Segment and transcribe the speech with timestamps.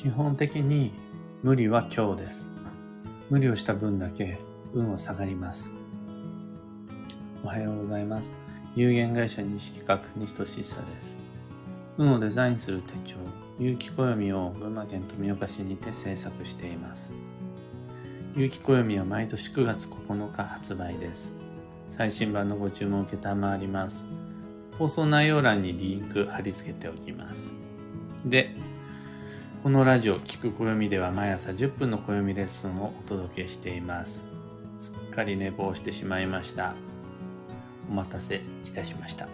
[0.00, 0.92] 基本的に
[1.42, 2.50] 無理は今日です。
[3.30, 4.38] 無理をした分だけ
[4.72, 5.74] 運は下がります。
[7.42, 8.32] おはようございます。
[8.76, 11.18] 有限会社西企画西俊久です。
[11.96, 13.16] 運をデザインする手帳、
[13.58, 17.12] 有機暦を群馬県富岡市にて制作しています。
[18.36, 21.34] 有機暦は毎年9月9日発売です。
[21.90, 23.16] 最新版のご注文を承
[23.58, 24.06] ります。
[24.78, 27.52] 放送内容欄にリンク貼り付けておきます。
[28.24, 28.54] で、
[29.68, 34.24] このラジオ「聞く暦」では毎朝10分の暦レッスンをお届けしています。
[34.80, 36.72] すっかり寝坊してしまいました。
[37.90, 39.28] お待たせいたしました。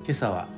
[0.00, 0.48] 今朝は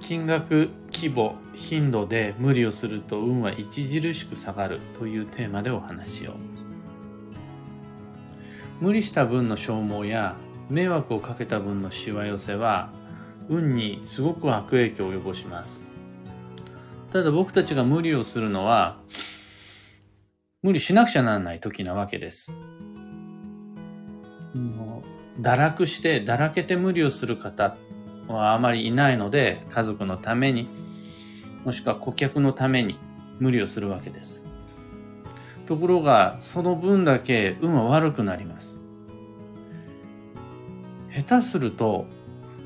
[0.00, 6.34] 金額、規模、頻度で無理をすると運は著しく下がるというテーマでお話を。
[8.80, 10.34] 無理した分の消耗や
[10.68, 12.90] 迷惑をかけた分のしわ寄せは
[13.48, 15.91] 運にすごく悪影響を及ぼします。
[17.12, 18.98] ただ僕たちが無理をするのは
[20.62, 22.52] 無理しなくちゃならない時なわけです。
[25.40, 27.76] 堕落してだらけて無理をする方
[28.28, 30.68] はあまりいないので家族のために
[31.64, 32.98] もしくは顧客のために
[33.40, 34.44] 無理をするわけです。
[35.66, 38.80] ところがその分だけ運は悪くなります。
[41.14, 42.06] 下手すると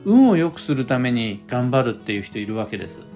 [0.05, 3.16] 運を良くするために頑張るっていう人いるわけです。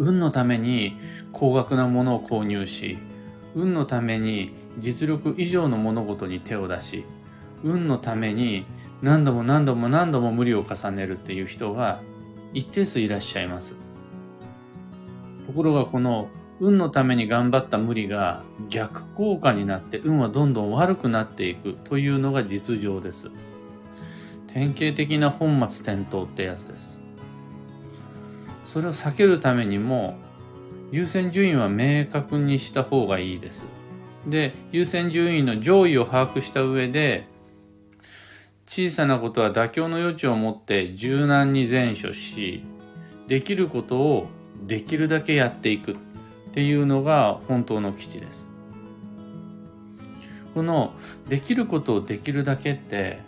[0.00, 0.96] 運のために
[1.30, 2.96] 高額なものを購入し、
[3.54, 7.04] 運のために実力以上の物事に手を出し、
[7.62, 8.64] 運のために
[9.02, 12.00] 何度も何度も何度も無理を重ねるっていう人が
[12.54, 13.76] 一定数いらっしゃいます。
[15.46, 16.28] ところがこの
[16.60, 23.30] 運のために頑張った無理が逆効果になって運はどんどん悪くなっていくというのが実情です。
[24.46, 26.99] 典型的な本末転倒ってやつです。
[28.70, 30.16] それを避けるためにも
[30.92, 33.64] 優先順位は明確にした方がいいです。
[34.28, 37.26] で、優先順位の上位を把握した上で
[38.66, 42.62] 小さなことは妥協の余地を持って柔軟に善処し、
[43.26, 44.28] できることを
[44.68, 45.96] できるだけやっていくっ
[46.54, 48.52] ていうのが本当の基地です。
[50.54, 50.94] この
[51.28, 53.18] できることをできるだけって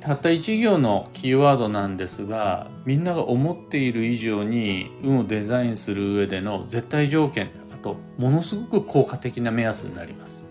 [0.00, 10.44] たった一行のキーワードなんですがみんなが思っている以上に運をデザインする上での絶対条件あとものすごく効果的な目安になります。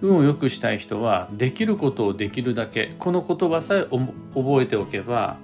[0.00, 3.86] 運を良くしたい人はできることをできるだけこの言葉さえ
[4.34, 5.36] 覚えておけば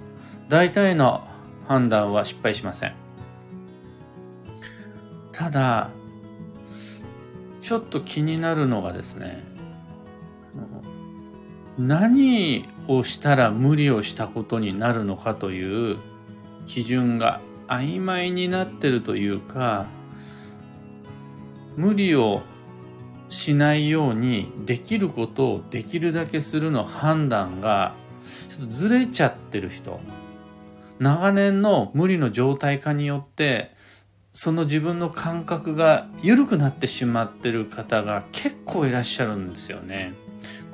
[0.49, 1.25] 大体の
[1.67, 2.93] 判断は失敗しません。
[5.31, 5.89] ただ
[7.61, 9.43] ちょっと気になるのがですね
[11.79, 15.97] 何をしたら無理をしたことになるのかという
[16.67, 19.87] 基準が曖昧になってるというか
[21.77, 22.41] 無理を
[23.29, 27.95] しないようにできることをできるだけするの判断が
[28.49, 30.01] ちょっとずれちゃってる人
[30.99, 33.71] 長年の無理の状態化によって
[34.33, 40.13] その自分の感覚が緩くなってしまってる方が結構いらっしゃるんですよね。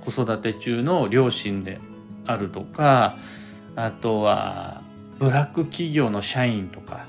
[0.05, 1.79] 子育て中の両親で
[2.25, 3.17] あるとか
[3.75, 4.81] あとは
[5.19, 7.05] ブラック企業の社員とか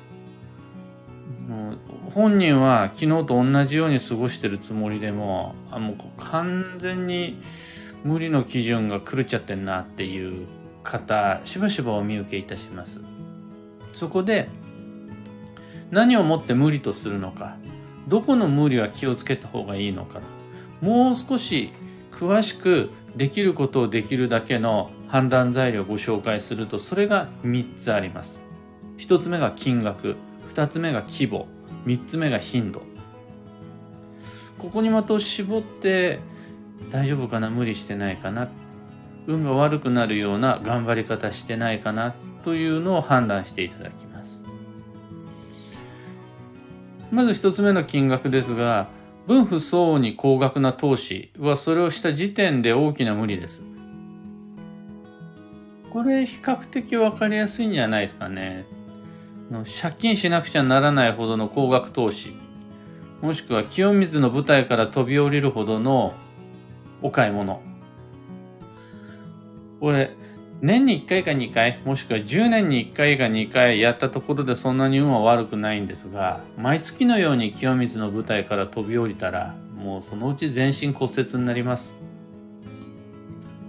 [2.13, 7.41] 本人は昨日と同じように過ごしてるつもりでもあもう完全に
[8.05, 10.47] 無理の基準が狂っちゃってんなっていう
[10.83, 13.03] 方しばしばお見受けいたします。
[13.93, 14.49] そこで
[15.91, 17.57] 何をもって無理とするのか
[18.09, 20.21] どこの無理は気をつけた方がいいのか
[20.81, 21.73] もう少し
[22.17, 28.41] 詳しくできることをできるだけの判断材料をご紹介するとそれが3つあります。
[28.97, 30.17] 1つ目が金額。
[30.55, 31.47] 2つ目が規模。
[31.85, 32.83] 3つ目が頻度。
[34.59, 36.21] ここに的を絞って
[36.91, 37.51] 大丈夫かな？
[37.51, 38.49] 無理してないかな？
[39.27, 42.15] 運が悪くなるような頑張り方してないかな？
[42.45, 44.41] というのを判断していただきます。
[47.11, 48.89] まず1つ目の金額ですが
[49.27, 53.63] 分不相応に高額な投資はそれをした時点で大きな無理です。
[55.91, 58.67] これ比較的わかりやすいんじゃないですかね。
[59.81, 62.35] 借金しなくちゃならないほどの高額投資、
[63.23, 66.13] もしくは清水の舞台から飛び降りるほどの
[67.03, 67.63] お買い物。
[69.81, 70.11] これ、
[70.63, 81.95] 年に1回か2回、もしくは10年に1回か2回やったところでそんなに運は悪くないんですが、毎月のように清水の舞台から飛び降りたら、もうそのうち全身骨折になります。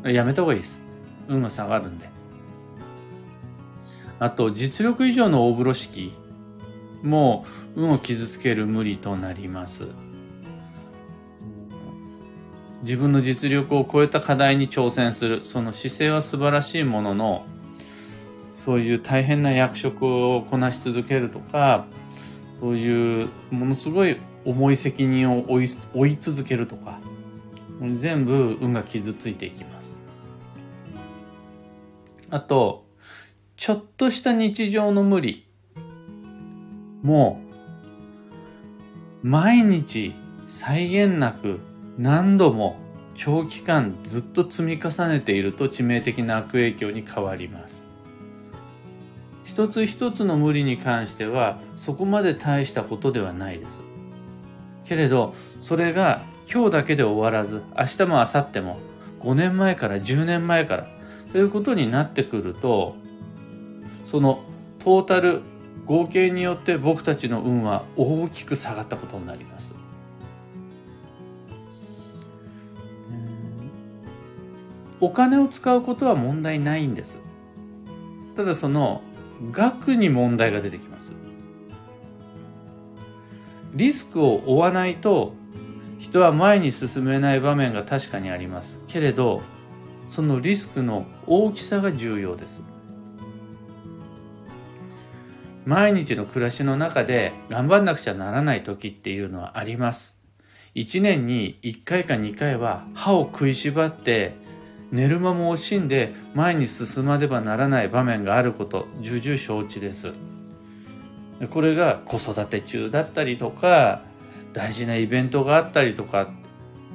[0.03, 0.81] やめた方がいいです。
[1.27, 2.09] 運が下がるんで。
[4.19, 6.13] あと、実力以上の大風呂敷。
[7.03, 7.45] も
[7.75, 9.87] う運を傷つける無理となります。
[12.83, 15.43] 自分の実力を超えた課題に挑戦する。
[15.43, 17.45] その姿勢は素晴らしいものの
[18.53, 21.85] そういう大変な役職をこなし続けるとか
[22.59, 26.99] そういうものすごい重い責任を負い負い続けるとか
[27.93, 29.95] 全部運が傷ついていきます。
[32.29, 32.85] あと
[33.55, 35.47] ちょっとした日常の無理
[37.01, 37.41] も
[39.23, 40.13] う毎日
[40.45, 41.59] 際限なく
[41.97, 42.77] 何度も
[43.15, 47.87] 長期間ずっと積み重ねていると致命的な悪影響に変わります。
[49.43, 53.81] 一つ一つの無理に関してはそこまで大したことではないです。
[54.85, 56.21] けれどそれが
[56.51, 58.77] 今日だけで終わらず明日も明後日も
[59.21, 60.87] 5年前から10年前から
[61.31, 62.95] ということになってくると
[64.05, 64.43] その
[64.79, 65.41] トータル
[65.85, 69.73] 合計によって僕たちの運は大きく下がったことになります。
[74.99, 77.19] お金を使うことは問題ないんです。
[78.35, 79.01] ただその
[79.51, 81.13] 額に問題が出てきます。
[83.73, 85.33] リスクを負わないと
[85.99, 88.83] 人は前に進めない場面が確かにあります。
[88.87, 89.41] けれど、
[90.07, 92.61] そのリスクの大きさが重要です。
[95.65, 100.17] 毎日の暮らしの中で頑張んなくちゃならない時っていうのはあります。
[100.75, 104.35] 1年に1回か2回は歯を食いしばって
[104.91, 110.13] 寝る間も惜しんで前に進まねばならない場面があること重々承知です。
[111.51, 114.01] これが子育て中だったりとか
[114.53, 116.29] 大事なイベントがあったりとか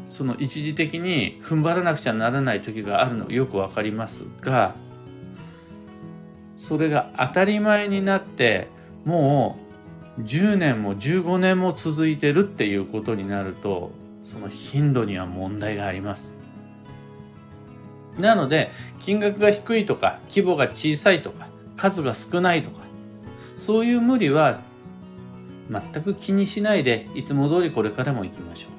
[0.08, 4.74] その一時的に踏ん張らなくちゃならない時があるのよくわかりますが
[6.56, 8.68] それが当たり前になって
[9.04, 9.58] も
[10.18, 13.92] う10年も15年も続いてるっていうことになると
[14.24, 16.34] その頻度には問題があります。
[18.18, 18.70] なので、
[19.00, 22.82] 金額が低いとか、規模が小さいとか、数が少ないとか、
[23.56, 24.60] そういう無理は
[25.70, 28.70] 全く気にしないで、いつも通りこれからも行きましょう。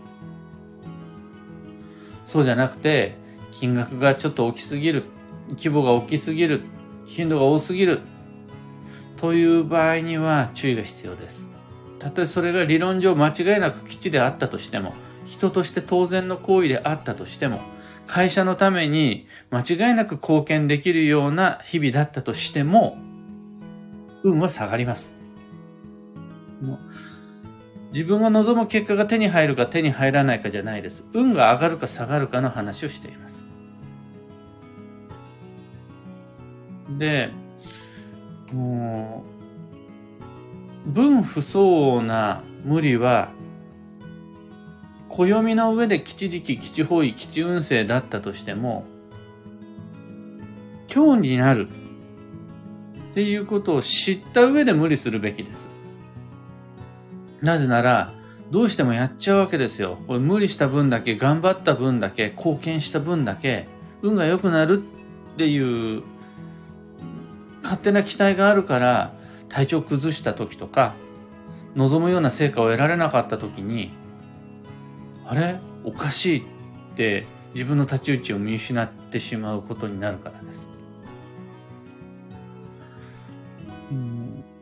[2.28, 3.16] そうじゃなくて、
[3.52, 5.04] 金額がちょっと大きすぎる、
[5.50, 6.62] 規模が大きすぎる、
[7.06, 8.00] 頻度が多すぎる、
[9.18, 11.48] という場合には注意が必要です。
[12.00, 14.94] たとえそれが理論上間違いなく基地であったとしても、
[15.26, 17.62] 人として当然の行為であったとしても、
[18.08, 22.98] 会社のために間違いなく貢献できるような日々だったとしても、
[24.24, 25.14] 運は下がります。
[27.92, 31.06] 自分が望む結果が手に入るか手に入らないかじゃないです。
[31.14, 33.44] 運が上がるか下がるかの話をしています。
[36.98, 37.32] で、
[38.52, 39.24] も
[40.88, 43.30] う、分不相応な無理は
[45.14, 48.86] 暦の上で吉時期、吉方位、吉運勢だったとしても、
[50.94, 51.68] 今日になる
[53.12, 55.70] っていうことを知った上で無理するべきです。
[57.42, 58.12] なぜなら、
[58.50, 60.00] どうしてもやっちゃうわけですよ。
[60.08, 63.68] これ無理した分だけ、頑張った分だけ、貢献した分だけ、
[64.02, 64.82] 運が良くなる
[65.34, 66.04] っていう
[67.64, 69.14] 勝手な期待があるから
[69.50, 70.94] 体調崩した時とか
[71.76, 73.92] 望むような成果を得られなかった時に
[75.26, 75.60] あれ？
[75.84, 76.44] おかしいっ
[76.96, 80.68] て自分の太刀打ちを見失ってしまうことになるからです。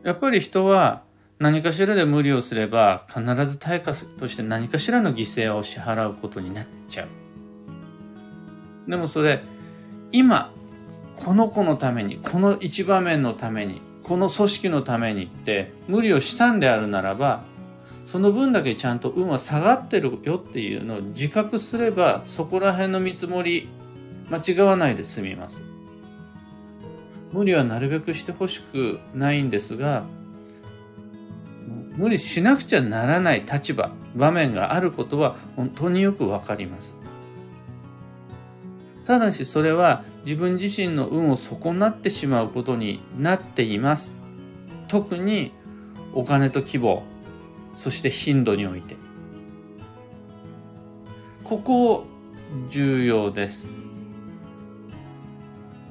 [0.02, 1.02] やっぱり人は
[1.38, 7.08] 何かしらで無理をすれば必ず対価として何かしらの犠牲を支払うことになっちゃう。
[8.90, 9.42] でもそれ
[10.10, 10.52] 今
[11.16, 17.44] この子のためにこの一場面のためにこの組織のためにって無理をしたんであるならば
[18.04, 23.68] その分だけちゃんと運は下がってるよっていうのを自覚すればそこら辺の見積もり
[24.30, 25.62] 間違わないで済みます。
[27.32, 30.04] 無理はなるべくしてほしくないんですが
[31.96, 36.94] 無理しなくちゃならない立場場面があることは本当によくわかります。
[39.06, 44.14] ただしそれは自分自身の運を損なってしまうことになっています。
[44.88, 45.52] 特に
[46.14, 47.02] お金と規模
[47.82, 48.96] そして頻度において。
[51.42, 52.06] ここ
[52.70, 53.66] 重要です。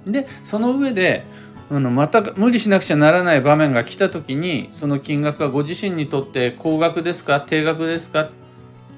[0.06, 1.26] で、その上で、
[1.70, 7.42] あのまた無理しなくちゃならない場面が来た時にその金額はご自身にとって高額ですか？
[7.42, 8.30] 低額ですか？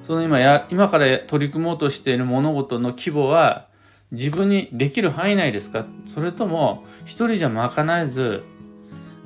[0.03, 3.67] その今や今から取り組もうとしている物事の規模は
[4.11, 5.85] 自分にできる範囲内ですか？
[6.07, 8.43] それとも一人じゃ賄えず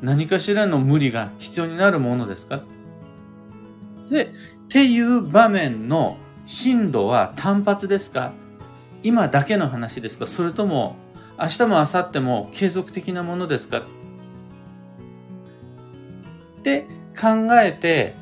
[0.01, 2.63] 何かしらの無理が必要になるものですか？
[4.09, 4.29] で、っ
[4.69, 8.33] ていう場面の頻度は単発ですか？
[9.03, 10.27] 今だけの話ですか？
[10.27, 10.95] それとも
[11.39, 13.79] 明日も明後日も継続的なものですか？
[13.79, 13.81] っ
[16.63, 16.85] て
[17.19, 18.15] 考えて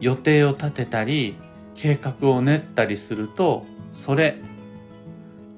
[0.00, 1.36] 予定を立てたり
[1.74, 4.40] 計画を練ったりするとそれ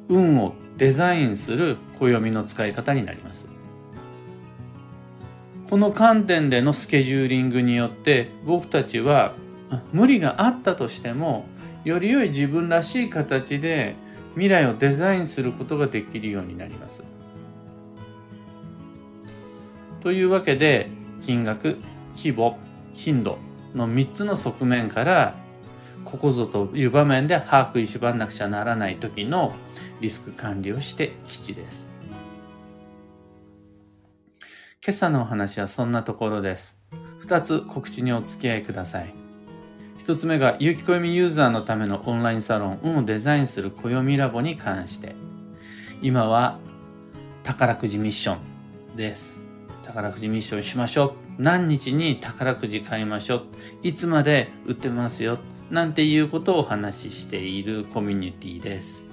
[0.08, 3.48] 運をデザインする暦の使い方になります。
[5.70, 9.34] この観点でのスケジューリングによって僕たちは
[9.92, 11.46] 無理があったとしても
[11.84, 13.94] より良い自分らしい形で
[14.32, 17.04] 未来をデザインすることができるようになります。
[20.00, 20.88] というわけで
[21.24, 21.78] 金額
[22.16, 22.58] 規模
[22.92, 23.38] 頻度
[23.72, 25.36] の3つの側面から
[26.04, 29.54] ここぞという場面で把握しばんなくちゃならない時の
[30.00, 31.99] リスク管理をして基地です。
[34.82, 36.74] 今朝のお話はそんなところです。
[37.26, 39.12] 2つ告知にお付き合いください。
[40.06, 45.14] 1つ目が有機暦ユーザーのためのオンラインサロン運をデザインする暦ラボに関して。
[46.00, 46.58] 今は
[47.42, 48.36] 宝くじミッショ
[48.94, 49.42] ンです。
[49.84, 51.42] 宝くじミッションしましょう。
[51.42, 53.42] 何日に宝くじ買いましょう。
[53.82, 55.36] いつまで売ってますよ。
[55.70, 59.04] なんていうことをお話ししているコミュニティです。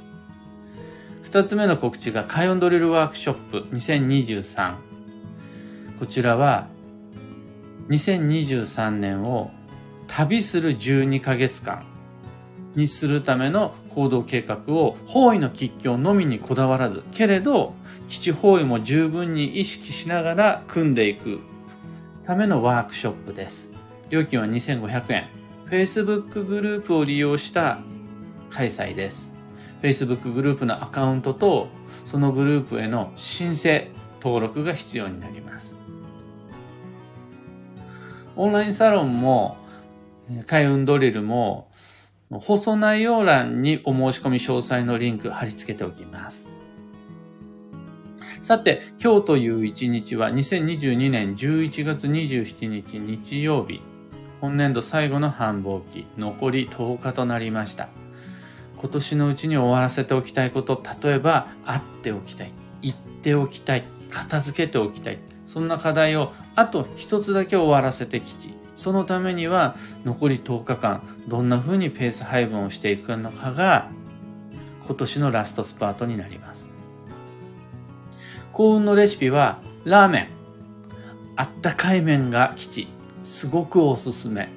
[1.26, 4.87] 2つ目の告知が開運ドリルワークショップ2023
[6.00, 6.68] こちらは
[7.90, 9.52] 2023年を
[10.08, 11.84] 旅する12ヶ月間
[12.76, 17.74] にするための行動計画を方位の吉凶のみにこだわらずけれど
[18.08, 21.40] 基地方位も十分に意識しながら組んでいく
[22.24, 23.70] ためのワークショップです。
[24.10, 25.28] 料金は2500円。
[25.70, 27.80] Facebook グループを利用した
[28.50, 29.30] 開催です。
[29.82, 31.70] Facebook グループのアカウントと
[32.06, 35.76] そのグループへの申請登録が必要になります。
[38.38, 39.58] オンラインサロンも
[40.46, 41.70] 開運ドリルも
[42.30, 46.48] 放送内容欄にお申し込み詳細のリンク貼り付けておきます。
[48.42, 53.82] さて、今日という一日は2022年11月27日日曜日、
[54.40, 57.90] 本年度最後の繁忙期、残り10日となりました。
[58.80, 62.52] 今年のうちに終わらせておきたいこと、例えば、会っておきたい、
[62.84, 65.20] 言っておきたい、片付けておきたい、
[65.58, 73.90] そんな課題をあと一つだけ終わらせてきち、そのためには残り10日間どんな風にペース配分をしていくのかが
[74.86, 76.70] 今年のラストスパートになります。
[78.54, 80.28] 幸運のレシピはラーメン。
[81.36, 82.88] あったかい麺が基地。
[83.24, 84.50] すごくおすすめ。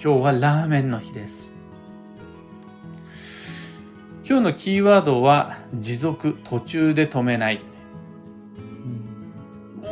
[0.00, 1.52] 今日はラーメンの日です。
[4.24, 7.60] 今日のキーワードは持続途中で止めない。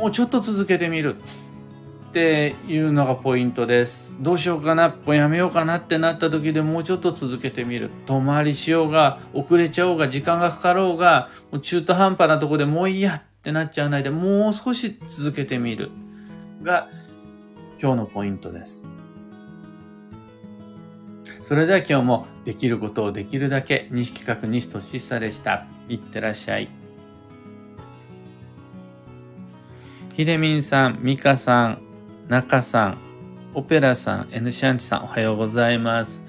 [0.05, 1.15] もうちょっと続けてみる。
[2.09, 4.13] っていうのがポイントです。
[4.19, 7.89] どうしようかな、もうやめようかなってなった時でもうちょっと続けてみる。
[8.05, 15.89] 遠回りしようが、遅れちゃおうが、時間がかかろうが、もう中途半端なとこでもういいやってなっちゃわないで、もう少し続けてみる。
[16.61, 16.87] が、
[17.81, 18.85] 今日のポイントです。
[21.41, 25.65] それでは今日もできることをできるだけ、西企画西俊久でした。
[25.89, 26.84] いってらっしゃい。
[30.15, 31.81] ひでみんさん、みかさん、
[32.29, 32.97] 中さん、
[33.53, 36.23] オペラさん、N シャンチさん、おはようございます。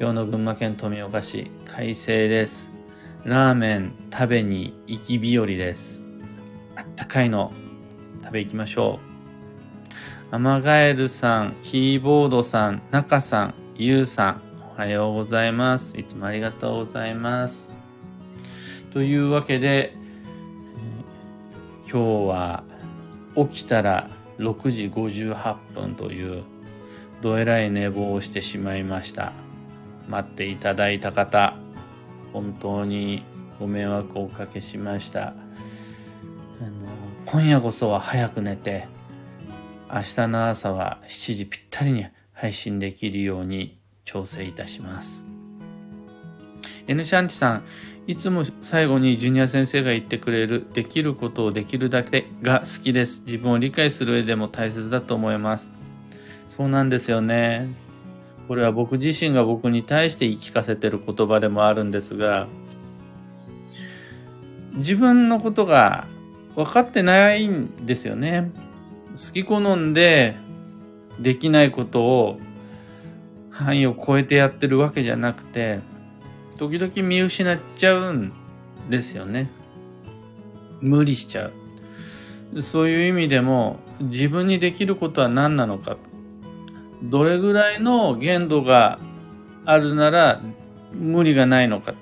[0.00, 2.70] 今日の群馬県富岡市、快晴です。
[3.24, 6.00] ラーメン食べに行き日和です。
[6.74, 7.52] あったかいの
[8.24, 8.98] 食べ行きましょ
[10.32, 10.34] う。
[10.34, 14.42] アマガエルさん、キーボードさん、中さん、ゆうさん、
[14.74, 15.98] おはようございます。
[15.98, 17.68] いつもありがとうございます。
[18.90, 19.92] というわけで、
[21.84, 22.64] 今日は
[23.36, 24.08] 起きたら
[24.38, 26.44] 6時58分という
[27.20, 29.32] どえらい寝坊をしてしまいました。
[30.08, 31.54] 待っていただいた方
[32.32, 33.22] 本当に
[33.58, 35.28] ご迷惑をおかけしました。
[35.28, 35.32] あ
[36.62, 36.88] の
[37.26, 38.86] 今夜こそは早く寝て
[39.92, 45.27] 明日の朝は7時ぴったりに配信できるように調整いたします。
[46.88, 47.62] N シャンチさん
[48.06, 53.22] いつも最後にジュニア先生が言ってくれるできることをできるだけが好きです。
[53.26, 55.70] 自分を理解する上でも大切だと思います。
[56.48, 57.68] そうなんですよね。
[58.48, 62.46] これは僕自身が僕に対して言い聞かせてる言葉でもあるんですが、
[64.72, 66.06] 自分のことが
[66.56, 68.50] 分かってないんですよね。
[69.10, 70.34] 好き好んで
[71.20, 72.40] できないことを
[73.50, 75.80] 範囲を超えてやってるわけじゃなくて、
[76.58, 78.32] 時々見失っちゃうん
[78.90, 79.50] ですよね。
[80.80, 81.52] 無理しちゃう。
[82.62, 85.96] そういう意味でも自分にできることは何なのか
[87.02, 88.98] どれぐらいの限度が
[89.64, 90.40] あるなら
[90.92, 91.94] 無理がないのか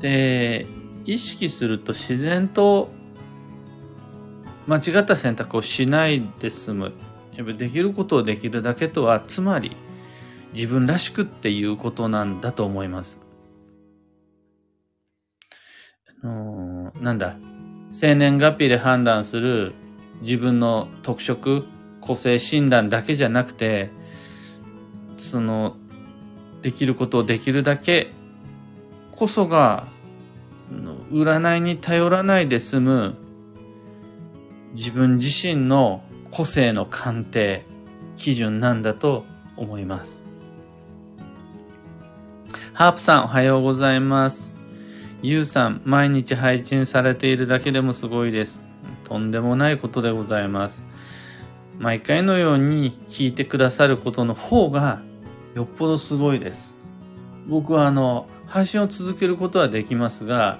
[0.00, 0.66] で
[1.06, 2.90] 意識すると自然と
[4.66, 6.92] 間違った選択をしないで済む
[7.34, 9.76] やっぱできることをできるだけとはつまり
[10.52, 13.20] 自分らしくっていうことなんだと思います
[16.22, 17.36] あのなんだ？
[17.90, 19.72] 生年月日で判断する
[20.22, 21.64] 自分の特色
[22.00, 23.90] 個性診断だけじゃなくて
[25.18, 25.76] その
[26.62, 28.12] できることをできるだけ
[29.12, 29.84] こそが
[30.68, 33.16] その占いに頼らないで済む
[34.74, 37.66] 自分自身の個性の鑑定
[38.16, 39.24] 基準なんだと
[39.56, 40.19] 思います。
[42.72, 44.52] ハープさんおはようございます。
[45.22, 48.60] ゆうさん毎日配信されているだけでもすごいです。
[49.04, 50.82] とんでもないことでございます。
[51.78, 55.02] 毎回のように聞いてくださることの方が
[55.54, 56.74] よっぽどすごいです。
[57.48, 60.58] 僕はあの、配信を続けることはできますが、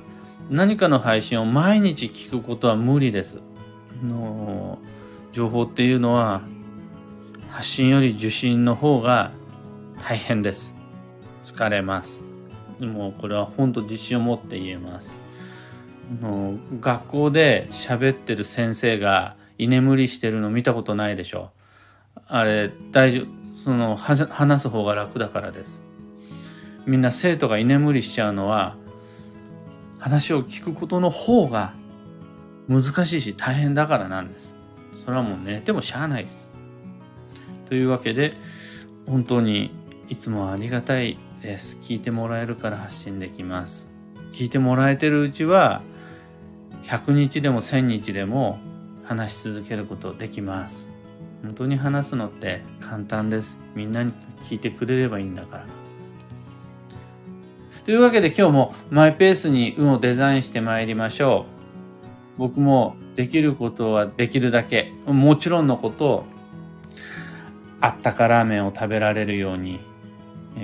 [0.50, 3.40] 何かの配信を毎日聞くことは無理です。
[4.02, 4.78] の
[5.32, 6.42] 情報っていうのは
[7.50, 9.30] 発信より受信の方が
[10.02, 10.79] 大変です。
[11.42, 12.22] 疲れます。
[12.78, 15.14] でもこれは本当自信を持って言えます。
[16.20, 21.50] の学校で喋ってる先生が居眠りしてるの見たことないでしょ。
[22.26, 23.26] あれ大丈夫
[23.58, 25.82] その話す方が楽だからです。
[26.86, 28.76] みんな生徒が居眠りしちゃうのは
[29.98, 31.74] 話を聞くことの方が
[32.68, 34.56] 難しいし大変だからなんです。
[35.04, 36.50] それはもう寝てもしゃあないです。
[37.68, 38.34] というわけで
[39.06, 39.70] 本当に
[40.08, 41.78] いつもありがたいです。
[41.82, 43.88] 聞いてもらえるから発信できます。
[44.32, 45.82] 聞いてもらえてるうちは
[46.84, 48.58] 100日でも1000日でも
[49.04, 50.90] 話し続けることできます。
[51.42, 53.58] 本当に話すのって簡単です。
[53.74, 54.12] みんなに
[54.48, 55.66] 聞いてくれればいいんだから。
[57.84, 61.46] というわけで今日もマイペースに運をデザインしてまいりましょ
[62.36, 62.38] う。
[62.38, 66.24] 僕もできることはできるだけ、もちろんのことを、
[67.80, 69.80] あったかラーメンを食べられるように、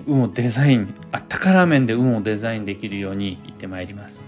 [0.06, 4.25] 運をデザイン、あったかラーメンで運をデザインできるように行ってまいります。